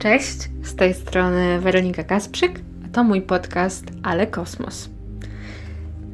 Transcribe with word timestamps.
Cześć, 0.00 0.50
z 0.62 0.74
tej 0.74 0.94
strony 0.94 1.60
Weronika 1.60 2.04
Kasprzyk, 2.04 2.60
a 2.84 2.88
to 2.94 3.04
mój 3.04 3.22
podcast 3.22 3.84
Ale 4.02 4.26
Kosmos. 4.26 4.90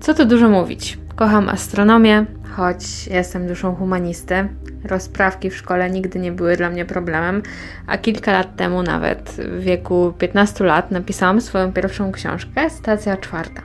Co 0.01 0.15
tu 0.15 0.25
dużo 0.25 0.49
mówić? 0.49 0.99
Kocham 1.17 1.49
astronomię, 1.49 2.27
choć 2.57 3.07
jestem 3.07 3.49
duszą 3.49 3.75
humanisty. 3.75 4.49
Rozprawki 4.85 5.51
w 5.51 5.57
szkole 5.57 5.91
nigdy 5.91 6.19
nie 6.19 6.33
były 6.33 6.57
dla 6.57 6.71
mnie 6.71 6.85
problemem, 6.85 7.43
a 7.87 7.99
kilka 7.99 8.33
lat 8.33 8.57
temu, 8.57 8.83
nawet 8.83 9.31
w 9.31 9.61
wieku 9.61 10.13
15 10.19 10.65
lat, 10.65 10.91
napisałam 10.91 11.41
swoją 11.41 11.73
pierwszą 11.73 12.13
książkę 12.13 12.71
Stacja 12.71 13.17
Czwarta. 13.17 13.63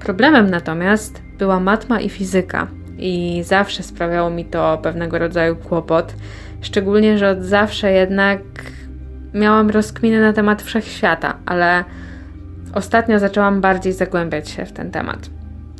Problemem 0.00 0.50
natomiast 0.50 1.22
była 1.38 1.60
matma 1.60 2.00
i 2.00 2.08
fizyka, 2.08 2.66
i 2.98 3.42
zawsze 3.44 3.82
sprawiało 3.82 4.30
mi 4.30 4.44
to 4.44 4.78
pewnego 4.82 5.18
rodzaju 5.18 5.56
kłopot. 5.56 6.14
Szczególnie, 6.60 7.18
że 7.18 7.30
od 7.30 7.42
zawsze 7.42 7.92
jednak 7.92 8.40
miałam 9.38 9.70
rozkminy 9.70 10.20
na 10.20 10.32
temat 10.32 10.62
wszechświata, 10.62 11.36
ale 11.46 11.84
ostatnio 12.74 13.18
zaczęłam 13.18 13.60
bardziej 13.60 13.92
zagłębiać 13.92 14.50
się 14.50 14.66
w 14.66 14.72
ten 14.72 14.90
temat. 14.90 15.30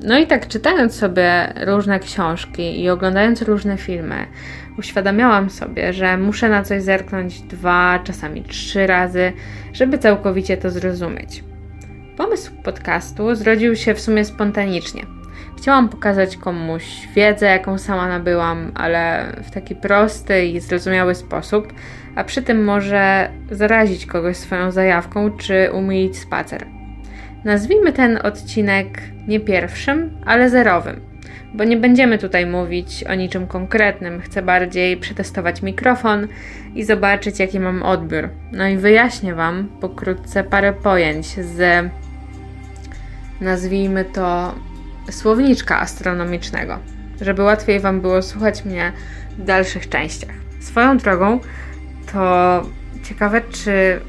No 0.05 0.19
i 0.19 0.27
tak 0.27 0.48
czytając 0.48 0.95
sobie 0.95 1.52
różne 1.66 2.01
książki 2.01 2.80
i 2.80 2.91
oglądając 2.91 3.42
różne 3.42 3.77
filmy, 3.77 4.27
uświadamiałam 4.79 5.51
sobie, 5.51 5.92
że 5.92 6.16
muszę 6.16 6.48
na 6.48 6.62
coś 6.62 6.82
zerknąć 6.82 7.41
dwa, 7.41 7.98
czasami 8.05 8.42
trzy 8.42 8.87
razy, 8.87 9.32
żeby 9.73 9.98
całkowicie 9.98 10.56
to 10.56 10.70
zrozumieć. 10.70 11.45
Pomysł 12.16 12.52
podcastu 12.65 13.34
zrodził 13.34 13.77
się 13.77 13.95
w 13.95 14.01
sumie 14.01 14.24
spontanicznie. 14.24 15.17
Chciałam 15.58 15.88
pokazać 15.88 16.36
komuś 16.36 17.08
wiedzę, 17.14 17.46
jaką 17.46 17.78
sama 17.78 18.08
nabyłam, 18.08 18.72
ale 18.74 19.32
w 19.42 19.50
taki 19.50 19.76
prosty 19.76 20.46
i 20.46 20.60
zrozumiały 20.60 21.14
sposób, 21.14 21.72
a 22.14 22.24
przy 22.24 22.42
tym 22.42 22.64
może 22.64 23.30
zarazić 23.50 24.06
kogoś 24.06 24.36
swoją 24.36 24.70
zajawką 24.70 25.30
czy 25.30 25.70
umilić 25.72 26.18
spacer. 26.18 26.66
Nazwijmy 27.45 27.92
ten 27.92 28.18
odcinek 28.23 29.02
nie 29.28 29.40
pierwszym, 29.40 30.10
ale 30.26 30.50
zerowym, 30.50 31.00
bo 31.54 31.65
nie 31.65 31.76
będziemy 31.76 32.18
tutaj 32.18 32.46
mówić 32.46 33.04
o 33.04 33.15
niczym 33.15 33.46
konkretnym. 33.46 34.20
Chcę 34.20 34.43
bardziej 34.43 34.96
przetestować 34.96 35.62
mikrofon 35.62 36.28
i 36.74 36.84
zobaczyć, 36.84 37.38
jaki 37.38 37.60
mam 37.60 37.82
odbiór. 37.82 38.28
No 38.52 38.68
i 38.68 38.76
wyjaśnię 38.76 39.34
Wam 39.34 39.68
pokrótce 39.80 40.45
parę 40.45 40.72
pojęć 40.72 41.26
z, 41.26 41.90
nazwijmy 43.40 44.04
to, 44.04 44.54
słowniczka 45.10 45.80
astronomicznego, 45.80 46.78
żeby 47.20 47.42
łatwiej 47.42 47.80
Wam 47.80 48.01
było 48.01 48.23
słuchać 48.23 48.64
mnie 48.64 48.92
w 49.38 49.45
dalszych 49.45 49.88
częściach. 49.88 50.34
Swoją 50.60 50.98
drogą, 50.98 51.40
to 52.12 52.62
ciekawe, 53.02 53.40
czy 53.40 54.00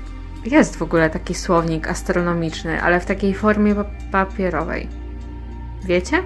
jest 0.46 0.76
w 0.76 0.82
ogóle 0.82 1.10
taki 1.10 1.36
słownik 1.36 1.88
astronomiczny, 1.88 2.82
ale 2.82 3.00
w 3.00 3.06
takiej 3.06 3.34
formie 3.34 3.76
papierowej. 4.12 4.88
Wiecie? 5.86 6.24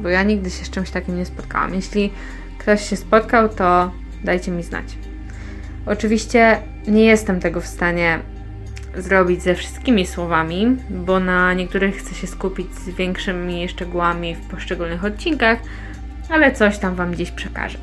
Bo 0.00 0.08
ja 0.08 0.22
nigdy 0.22 0.50
się 0.50 0.64
z 0.64 0.70
czymś 0.70 0.90
takim 0.90 1.16
nie 1.16 1.24
spotkałam. 1.24 1.74
Jeśli 1.74 2.12
ktoś 2.58 2.90
się 2.90 2.96
spotkał, 2.96 3.48
to 3.48 3.90
dajcie 4.24 4.50
mi 4.50 4.62
znać. 4.62 4.84
Oczywiście 5.86 6.58
nie 6.86 7.04
jestem 7.04 7.40
tego 7.40 7.60
w 7.60 7.66
stanie 7.66 8.18
zrobić 8.96 9.42
ze 9.42 9.54
wszystkimi 9.54 10.06
słowami, 10.06 10.76
bo 10.90 11.20
na 11.20 11.54
niektórych 11.54 11.96
chcę 11.96 12.14
się 12.14 12.26
skupić 12.26 12.74
z 12.74 12.88
większymi 12.88 13.68
szczegółami 13.68 14.34
w 14.34 14.46
poszczególnych 14.46 15.04
odcinkach, 15.04 15.58
ale 16.28 16.52
coś 16.52 16.78
tam 16.78 16.94
Wam 16.94 17.14
dziś 17.14 17.30
przekażę. 17.30 17.78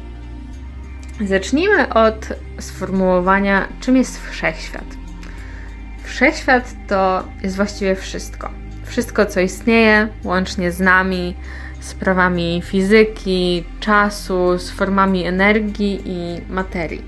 Zacznijmy 1.26 1.94
od 1.94 2.28
sformułowania, 2.60 3.68
czym 3.82 3.98
jest 3.98 4.30
wszechświat. 4.30 4.86
Wszechświat 6.04 6.76
to 6.88 7.24
jest 7.44 7.56
właściwie 7.56 7.96
wszystko. 7.96 8.50
Wszystko, 8.86 9.26
co 9.26 9.40
istnieje, 9.40 10.08
łącznie 10.24 10.72
z 10.72 10.80
nami, 10.80 11.36
z 11.80 11.94
prawami 11.94 12.62
fizyki, 12.66 13.64
czasu, 13.80 14.58
z 14.58 14.72
formami 14.72 15.26
energii 15.26 16.02
i 16.06 16.42
materii. 16.50 17.02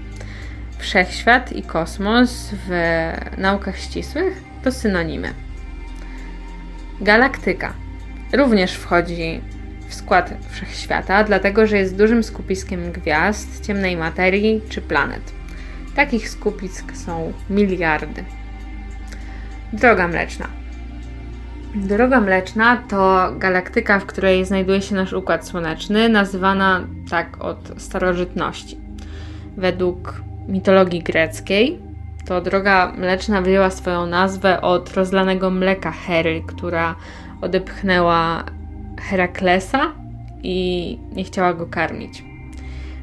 Wszechświat 0.84 1.52
i 1.52 1.64
kosmos 1.64 2.50
w 2.68 2.72
naukach 3.38 3.80
ścisłych 3.80 4.44
to 4.64 4.72
synonimy. 4.72 5.34
Galaktyka 7.02 7.74
również 8.34 8.74
wchodzi 8.74 9.42
w 9.88 9.94
skład 9.94 10.34
wszechświata, 10.50 11.24
dlatego 11.24 11.68
że 11.68 11.78
jest 11.78 11.98
dużym 11.98 12.24
skupiskiem 12.24 12.92
gwiazd, 12.92 13.66
ciemnej 13.66 13.98
materii 13.98 14.62
czy 14.70 14.82
planet. 14.82 15.34
Takich 15.96 16.30
skupisk 16.30 16.96
są 16.96 17.34
miliardy. 17.50 18.24
Droga 19.74 20.08
Mleczna. 20.08 20.48
Droga 21.76 22.22
Mleczna 22.22 22.78
to 22.90 23.32
galaktyka, 23.38 24.00
w 24.00 24.06
której 24.06 24.46
znajduje 24.46 24.82
się 24.82 24.96
nasz 24.96 25.14
układ 25.14 25.48
słoneczny, 25.48 26.10
nazywana 26.10 26.88
tak 27.10 27.44
od 27.44 27.74
starożytności. 27.78 28.78
Według 29.58 30.24
mitologii 30.48 31.04
greckiej, 31.04 31.80
to 32.26 32.42
droga 32.42 32.94
mleczna 32.98 33.42
wyjęła 33.42 33.70
swoją 33.70 34.06
nazwę 34.06 34.62
od 34.62 34.94
rozlanego 34.94 35.50
mleka 35.50 35.92
Hery, 35.92 36.44
która 36.48 36.96
odepchnęła 37.42 38.44
Heraklesa 39.02 39.92
i 40.44 40.98
nie 41.16 41.24
chciała 41.24 41.54
go 41.54 41.66
karmić. 41.66 42.24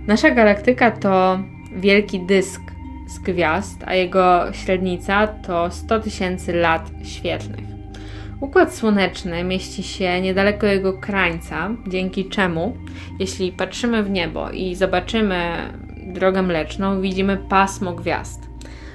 Nasza 0.07 0.31
galaktyka 0.31 0.91
to 0.91 1.41
wielki 1.77 2.21
dysk 2.21 2.61
z 3.09 3.19
gwiazd, 3.19 3.85
a 3.87 3.95
jego 3.95 4.53
średnica 4.53 5.27
to 5.27 5.71
100 5.71 6.01
tysięcy 6.01 6.53
lat 6.53 6.91
świetlnych. 7.05 7.65
Układ 8.41 8.75
słoneczny 8.75 9.45
mieści 9.45 9.83
się 9.83 10.21
niedaleko 10.21 10.67
jego 10.67 10.93
krańca, 10.93 11.71
dzięki 11.89 12.25
czemu, 12.29 12.77
jeśli 13.19 13.53
patrzymy 13.53 14.03
w 14.03 14.11
niebo 14.11 14.51
i 14.51 14.75
zobaczymy 14.75 15.57
drogę 16.13 16.43
mleczną, 16.43 17.01
widzimy 17.01 17.37
pasmo 17.37 17.93
gwiazd. 17.93 18.41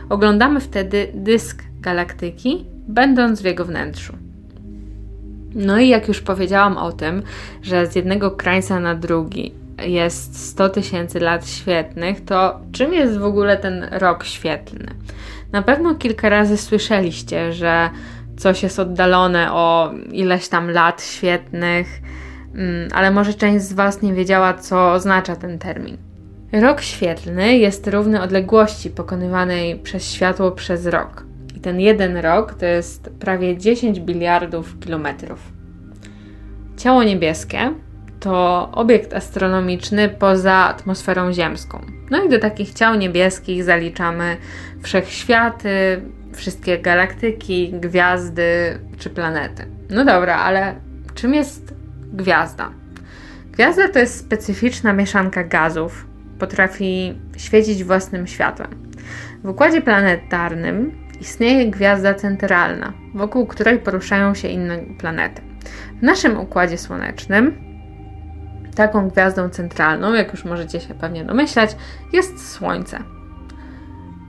Oglądamy 0.09 0.59
wtedy 0.59 1.11
dysk 1.13 1.63
galaktyki, 1.81 2.65
będąc 2.87 3.41
w 3.41 3.45
jego 3.45 3.65
wnętrzu. 3.65 4.13
No 5.55 5.79
i 5.79 5.89
jak 5.89 6.07
już 6.07 6.21
powiedziałam 6.21 6.77
o 6.77 6.91
tym, 6.91 7.23
że 7.61 7.87
z 7.87 7.95
jednego 7.95 8.31
krańca 8.31 8.79
na 8.79 8.95
drugi 8.95 9.53
jest 9.85 10.49
100 10.49 10.69
tysięcy 10.69 11.19
lat 11.19 11.49
świetnych, 11.49 12.25
to 12.25 12.59
czym 12.71 12.93
jest 12.93 13.17
w 13.17 13.23
ogóle 13.23 13.57
ten 13.57 13.87
rok 13.91 14.23
świetlny? 14.23 14.87
Na 15.51 15.61
pewno 15.61 15.95
kilka 15.95 16.29
razy 16.29 16.57
słyszeliście, 16.57 17.53
że 17.53 17.89
coś 18.37 18.63
jest 18.63 18.79
oddalone 18.79 19.53
o 19.53 19.91
ileś 20.11 20.47
tam 20.47 20.71
lat 20.71 21.03
świetnych, 21.03 21.87
mm, 22.55 22.89
ale 22.93 23.11
może 23.11 23.33
część 23.33 23.65
z 23.65 23.73
Was 23.73 24.01
nie 24.01 24.13
wiedziała, 24.13 24.53
co 24.53 24.91
oznacza 24.91 25.35
ten 25.35 25.59
termin. 25.59 25.97
Rok 26.51 26.81
świetlny 26.81 27.57
jest 27.57 27.87
równy 27.87 28.21
odległości 28.21 28.89
pokonywanej 28.89 29.79
przez 29.79 30.11
światło 30.11 30.51
przez 30.51 30.85
rok. 30.85 31.23
I 31.55 31.59
ten 31.59 31.79
jeden 31.79 32.17
rok 32.17 32.53
to 32.53 32.65
jest 32.65 33.09
prawie 33.19 33.57
10 33.57 33.99
biliardów 33.99 34.79
kilometrów. 34.79 35.39
Ciało 36.77 37.03
niebieskie 37.03 37.73
to 38.19 38.69
obiekt 38.71 39.13
astronomiczny 39.13 40.09
poza 40.09 40.53
atmosferą 40.53 41.33
ziemską. 41.33 41.85
No 42.11 42.23
i 42.23 42.29
do 42.29 42.39
takich 42.39 42.73
ciał 42.73 42.95
niebieskich 42.95 43.63
zaliczamy 43.63 44.37
wszechświaty, 44.81 46.01
wszystkie 46.33 46.79
galaktyki, 46.79 47.73
gwiazdy 47.73 48.79
czy 48.97 49.09
planety. 49.09 49.65
No 49.89 50.05
dobra, 50.05 50.35
ale 50.35 50.75
czym 51.15 51.33
jest 51.33 51.73
gwiazda? 52.13 52.69
Gwiazda 53.51 53.89
to 53.89 53.99
jest 53.99 54.19
specyficzna 54.19 54.93
mieszanka 54.93 55.43
gazów, 55.43 56.05
potrafi 56.39 57.13
świecić 57.37 57.83
własnym 57.83 58.27
światłem. 58.27 58.69
W 59.43 59.49
układzie 59.49 59.81
planetarnym 59.81 60.91
istnieje 61.21 61.71
gwiazda 61.71 62.13
centralna, 62.13 62.93
wokół 63.13 63.45
której 63.45 63.79
poruszają 63.79 64.33
się 64.33 64.47
inne 64.47 64.77
planety. 64.97 65.41
W 65.99 66.03
naszym 66.03 66.39
układzie 66.39 66.77
słonecznym 66.77 67.65
taką 68.75 69.09
gwiazdą 69.09 69.49
centralną, 69.49 70.13
jak 70.13 70.31
już 70.31 70.45
możecie 70.45 70.79
się 70.79 70.93
pewnie 70.93 71.25
domyślać, 71.25 71.75
jest 72.13 72.51
Słońce. 72.51 72.99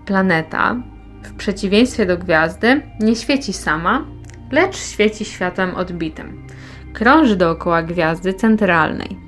Planeta, 0.07 0.77
w 1.23 1.35
przeciwieństwie 1.35 2.07
do 2.07 2.19
gwiazdy, 2.19 2.83
nie 3.01 3.17
świeci 3.17 3.53
sama, 3.53 4.05
lecz 4.53 4.77
świeci 4.77 5.25
światłem 5.25 5.75
odbitym. 5.75 6.47
Krąży 6.93 7.37
dookoła 7.37 7.83
gwiazdy 7.83 8.35
centralnej. 8.35 9.26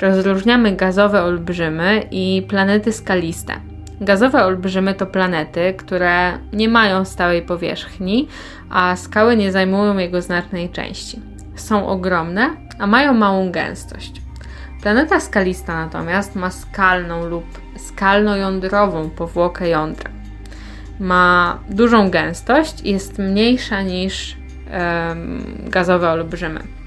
Rozróżniamy 0.00 0.76
gazowe 0.76 1.22
olbrzymy 1.22 2.02
i 2.10 2.46
planety 2.48 2.92
skaliste. 2.92 3.54
Gazowe 4.00 4.44
olbrzymy 4.44 4.94
to 4.94 5.06
planety, 5.06 5.74
które 5.78 6.32
nie 6.52 6.68
mają 6.68 7.04
stałej 7.04 7.42
powierzchni, 7.42 8.28
a 8.70 8.96
skały 8.96 9.36
nie 9.36 9.52
zajmują 9.52 9.98
jego 9.98 10.22
znacznej 10.22 10.70
części. 10.70 11.20
Są 11.54 11.86
ogromne, 11.86 12.50
a 12.78 12.86
mają 12.86 13.14
małą 13.14 13.50
gęstość. 13.50 14.22
Planeta 14.82 15.20
skalista 15.20 15.84
natomiast 15.84 16.36
ma 16.36 16.50
skalną 16.50 17.26
lub 17.26 17.44
skalno-jądrową 17.76 19.10
powłokę 19.10 19.68
jądra. 19.68 20.10
ma 21.00 21.58
dużą 21.70 22.10
gęstość 22.10 22.80
i 22.84 22.92
jest 22.92 23.18
mniejsza 23.18 23.82
niż 23.82 24.36
gazowe 25.66 26.10
olbrzymy. 26.10 26.77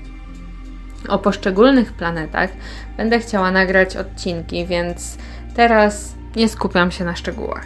O 1.07 1.19
poszczególnych 1.19 1.93
planetach 1.93 2.49
będę 2.97 3.19
chciała 3.19 3.51
nagrać 3.51 3.97
odcinki, 3.97 4.65
więc 4.65 5.17
teraz 5.55 6.15
nie 6.35 6.49
skupiam 6.49 6.91
się 6.91 7.05
na 7.05 7.15
szczegółach. 7.15 7.65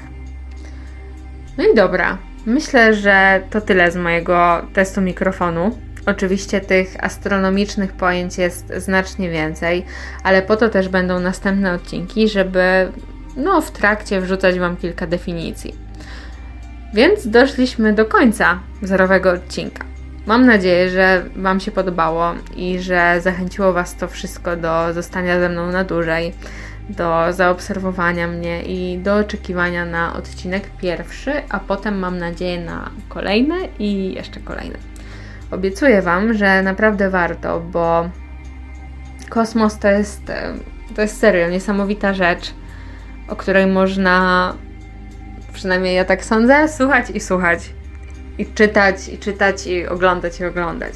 No 1.57 1.63
i 1.63 1.75
dobra, 1.75 2.17
myślę, 2.45 2.93
że 2.93 3.41
to 3.49 3.61
tyle 3.61 3.91
z 3.91 3.95
mojego 3.95 4.65
testu 4.73 5.01
mikrofonu. 5.01 5.77
Oczywiście 6.05 6.61
tych 6.61 7.03
astronomicznych 7.03 7.93
pojęć 7.93 8.37
jest 8.37 8.73
znacznie 8.77 9.29
więcej, 9.29 9.85
ale 10.23 10.41
po 10.41 10.57
to 10.57 10.69
też 10.69 10.89
będą 10.89 11.19
następne 11.19 11.73
odcinki, 11.73 12.29
żeby 12.29 12.91
no, 13.37 13.61
w 13.61 13.71
trakcie 13.71 14.21
wrzucać 14.21 14.59
Wam 14.59 14.77
kilka 14.77 15.07
definicji. 15.07 15.75
Więc 16.93 17.27
doszliśmy 17.27 17.93
do 17.93 18.05
końca 18.05 18.59
zerowego 18.81 19.31
odcinka. 19.31 19.94
Mam 20.25 20.45
nadzieję, 20.45 20.89
że 20.89 21.25
Wam 21.35 21.59
się 21.59 21.71
podobało 21.71 22.33
i 22.55 22.79
że 22.79 23.21
zachęciło 23.21 23.73
Was 23.73 23.95
to 23.95 24.07
wszystko 24.07 24.57
do 24.57 24.93
zostania 24.93 25.39
ze 25.39 25.49
mną 25.49 25.71
na 25.71 25.83
dłużej, 25.83 26.33
do 26.89 27.33
zaobserwowania 27.33 28.27
mnie 28.27 28.63
i 28.63 28.97
do 28.97 29.15
oczekiwania 29.15 29.85
na 29.85 30.15
odcinek 30.15 30.69
pierwszy, 30.81 31.31
a 31.49 31.59
potem 31.59 31.99
mam 31.99 32.17
nadzieję 32.17 32.65
na 32.65 32.89
kolejne 33.09 33.55
i 33.79 34.13
jeszcze 34.13 34.39
kolejne. 34.39 34.77
Obiecuję 35.51 36.01
Wam, 36.01 36.33
że 36.33 36.63
naprawdę 36.63 37.09
warto, 37.09 37.59
bo 37.59 38.09
kosmos 39.29 39.79
to 39.79 39.87
jest, 39.87 40.21
to 40.95 41.01
jest 41.01 41.19
serio 41.19 41.49
niesamowita 41.49 42.13
rzecz, 42.13 42.53
o 43.27 43.35
której 43.35 43.67
można, 43.67 44.53
przynajmniej 45.53 45.95
ja 45.95 46.05
tak 46.05 46.25
sądzę, 46.25 46.67
słuchać 46.67 47.09
i 47.09 47.19
słuchać 47.19 47.59
i 48.37 48.45
czytać, 48.45 49.09
i 49.09 49.17
czytać, 49.17 49.67
i 49.67 49.87
oglądać, 49.87 50.39
i 50.39 50.45
oglądać. 50.45 50.93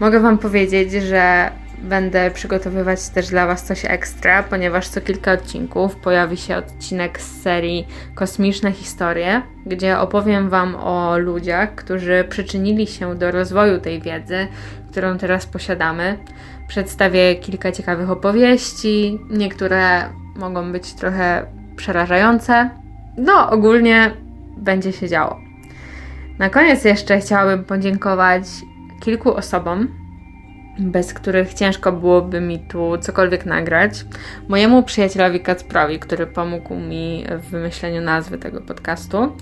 Mogę 0.00 0.20
Wam 0.20 0.38
powiedzieć, 0.38 0.92
że 0.92 1.50
będę 1.78 2.30
przygotowywać 2.30 3.08
też 3.08 3.28
dla 3.28 3.46
Was 3.46 3.64
coś 3.64 3.84
ekstra, 3.84 4.42
ponieważ 4.42 4.88
co 4.88 5.00
kilka 5.00 5.32
odcinków 5.32 5.96
pojawi 5.96 6.36
się 6.36 6.56
odcinek 6.56 7.20
z 7.20 7.42
serii 7.42 7.86
Kosmiczne 8.14 8.72
Historie, 8.72 9.42
gdzie 9.66 9.98
opowiem 9.98 10.48
Wam 10.48 10.76
o 10.76 11.18
ludziach, 11.18 11.74
którzy 11.74 12.24
przyczynili 12.28 12.86
się 12.86 13.14
do 13.14 13.30
rozwoju 13.30 13.80
tej 13.80 14.00
wiedzy, 14.00 14.46
którą 14.90 15.18
teraz 15.18 15.46
posiadamy. 15.46 16.18
Przedstawię 16.68 17.34
kilka 17.34 17.72
ciekawych 17.72 18.10
opowieści, 18.10 19.18
niektóre 19.30 20.08
mogą 20.36 20.72
być 20.72 20.94
trochę 20.94 21.46
przerażające. 21.76 22.70
No, 23.16 23.50
ogólnie 23.50 24.10
będzie 24.56 24.92
się 24.92 25.08
działo. 25.08 25.43
Na 26.38 26.50
koniec 26.50 26.84
jeszcze 26.84 27.18
chciałabym 27.18 27.64
podziękować 27.64 28.42
kilku 29.00 29.34
osobom, 29.34 29.88
bez 30.78 31.14
których 31.14 31.54
ciężko 31.54 31.92
byłoby 31.92 32.40
mi 32.40 32.58
tu 32.58 32.98
cokolwiek 33.00 33.46
nagrać. 33.46 34.04
Mojemu 34.48 34.82
przyjacielowi 34.82 35.40
Kacprowi, 35.40 35.98
który 35.98 36.26
pomógł 36.26 36.74
mi 36.74 37.24
w 37.38 37.50
wymyśleniu 37.50 38.00
nazwy 38.00 38.38
tego 38.38 38.60
podcastu. 38.60 39.32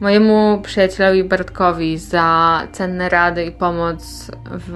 Mojemu 0.00 0.60
przyjacielowi 0.62 1.24
Bartkowi 1.24 1.98
za 1.98 2.62
cenne 2.72 3.08
rady 3.08 3.44
i 3.44 3.52
pomoc 3.52 4.30
w 4.44 4.74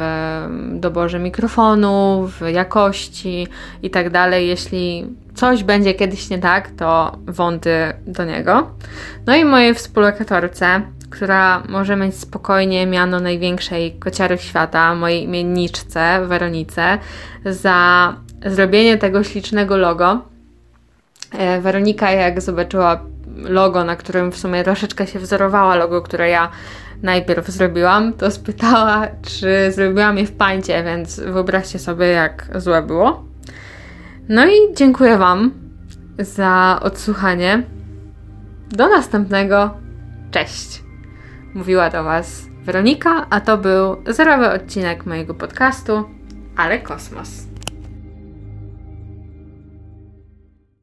doborze 0.73 1.19
mikrofonu, 1.19 2.27
w 2.29 2.49
jakości 2.49 3.47
i 3.83 3.91
tak. 3.91 4.07
Jeśli 4.33 5.07
coś 5.35 5.65
będzie 5.65 5.95
kiedyś 5.95 6.31
nie 6.31 6.39
tak, 6.39 6.71
to 6.71 7.19
wąty 7.27 7.93
do 8.07 8.25
niego. 8.25 8.71
No 9.27 9.37
i 9.37 9.45
mojej 9.45 9.75
współlokatorce, 9.75 10.83
która 11.11 11.63
może 11.69 11.97
mieć 11.97 12.15
spokojnie 12.15 12.87
miano 12.87 13.21
największej 13.21 13.93
kociary 13.93 14.39
świata, 14.39 14.95
mojej 14.95 15.25
imienniczce, 15.25 16.27
Weronice, 16.27 16.99
za 17.45 18.15
zrobienie 18.47 18.99
tego 18.99 19.25
ślicznego 19.25 19.77
logo. 19.77 20.19
E, 21.33 21.61
Weronika, 21.61 22.11
jak 22.11 22.41
zobaczyła 22.41 23.01
logo, 23.37 23.85
na 23.85 23.97
którym 23.97 24.33
w 24.33 24.39
sumie 24.39 24.65
troszeczkę 24.65 25.07
się 25.07 25.19
wzorowała 25.19 25.75
logo, 25.77 26.03
które 26.03 26.29
ja 26.29 26.51
najpierw 27.03 27.49
zrobiłam, 27.49 28.13
to 28.13 28.31
spytała, 28.31 29.07
czy 29.23 29.73
zrobiłam 29.73 30.19
je 30.19 30.27
w 30.27 30.33
pańcie, 30.33 30.85
więc 30.85 31.21
wyobraźcie 31.21 31.79
sobie, 31.79 32.07
jak 32.07 32.47
złe 32.55 32.83
było. 32.83 33.30
No 34.33 34.47
i 34.47 34.75
dziękuję 34.77 35.19
Wam 35.19 35.51
za 36.19 36.81
odsłuchanie. 36.83 37.63
Do 38.69 38.89
następnego. 38.89 39.75
Cześć! 40.31 40.83
Mówiła 41.55 41.91
do 41.91 42.05
Was 42.05 42.47
Weronika, 42.65 43.27
a 43.31 43.41
to 43.41 43.59
był 43.59 43.97
zerowy 44.07 44.51
odcinek 44.51 45.07
mojego 45.07 45.35
podcastu, 45.35 46.05
ale 46.57 46.79
kosmos. 46.79 47.50